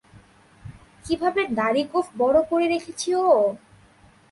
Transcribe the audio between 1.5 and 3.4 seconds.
দাড়ি-গোঁফ বড় করে রেখেছি ও!